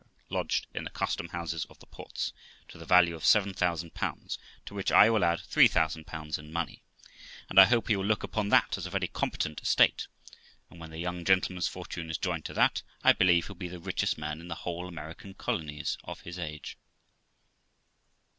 [0.31, 2.33] lodged in the custom houses of the ports,
[2.67, 3.91] to the value of, 7000,
[4.65, 6.81] to which I will add 3000 in money,
[7.47, 10.07] and I hope you will look upon that as a very competent estate;
[10.71, 13.67] and when the young gentleman's fortune is joined to that, I believe he will be
[13.67, 16.77] the richest man in the whole American colonies of his age.'